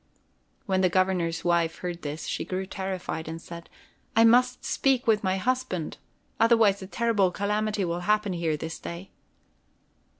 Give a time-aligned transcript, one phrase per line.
[0.65, 3.69] When the Governor's wife heard this, she grew terrified and said:
[4.15, 5.99] "I must speak with my husband,
[6.39, 9.11] otherwise a terrible calamity will happen here this day."